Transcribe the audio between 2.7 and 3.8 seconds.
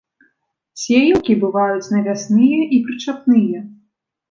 і прычапныя.